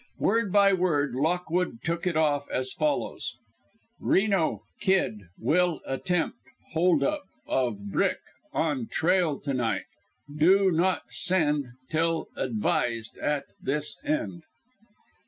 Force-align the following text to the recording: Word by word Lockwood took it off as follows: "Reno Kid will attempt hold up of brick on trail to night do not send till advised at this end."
Word 0.17 0.51
by 0.51 0.73
word 0.73 1.13
Lockwood 1.13 1.83
took 1.83 2.07
it 2.07 2.17
off 2.17 2.49
as 2.49 2.73
follows: 2.73 3.35
"Reno 3.99 4.63
Kid 4.79 5.25
will 5.37 5.79
attempt 5.85 6.39
hold 6.71 7.03
up 7.03 7.25
of 7.47 7.91
brick 7.91 8.17
on 8.51 8.87
trail 8.87 9.39
to 9.41 9.53
night 9.53 9.83
do 10.35 10.71
not 10.71 11.03
send 11.11 11.65
till 11.91 12.29
advised 12.35 13.19
at 13.19 13.43
this 13.61 13.99
end." 14.03 14.41